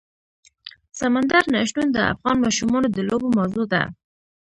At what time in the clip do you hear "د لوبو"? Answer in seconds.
2.91-3.27